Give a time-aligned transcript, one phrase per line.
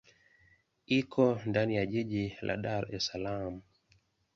[0.87, 3.55] Iko ndani ya jiji la Dar es Salaam.